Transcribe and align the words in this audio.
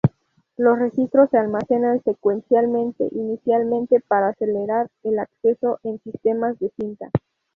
Los 0.57 0.79
registros 0.79 1.29
se 1.29 1.37
almacenan 1.37 2.01
secuencialmente, 2.01 3.07
inicialmente 3.11 3.99
para 4.07 4.29
acelerar 4.29 4.89
el 5.03 5.19
acceso 5.19 5.79
en 5.83 6.01
sistemas 6.01 6.57
de 6.57 6.71
cinta. 6.75 7.11